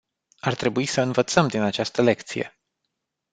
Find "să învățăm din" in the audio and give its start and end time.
0.85-1.61